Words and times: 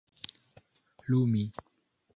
lumi 1.07 1.45